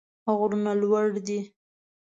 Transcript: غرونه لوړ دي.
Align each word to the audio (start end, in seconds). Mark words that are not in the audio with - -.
غرونه 0.37 0.71
لوړ 0.81 1.05
دي. 1.27 1.39